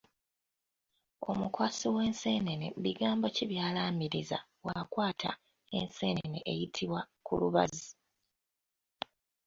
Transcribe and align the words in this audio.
Omukwasi 1.31 1.85
w’enseenene 1.95 2.67
bigambo 2.83 3.25
ki 3.35 3.43
byalamiriza 3.51 4.37
bwakwaata 4.63 5.31
enseenene 5.79 6.39
eyitibwa 6.51 7.01
kulubazzi? 7.25 7.89